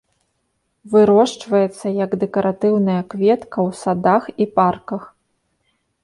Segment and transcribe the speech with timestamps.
[0.91, 5.03] Вырошчваецца як дэкаратыўная кветка ў садах і парках.